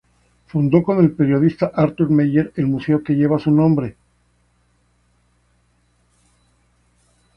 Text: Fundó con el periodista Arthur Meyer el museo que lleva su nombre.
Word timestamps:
Fundó 0.47 0.81
con 0.81 0.97
el 0.97 1.11
periodista 1.11 1.69
Arthur 1.75 2.09
Meyer 2.09 2.51
el 2.55 2.65
museo 2.65 3.03
que 3.03 3.13
lleva 3.13 3.37
su 3.37 3.51
nombre. 3.51 3.97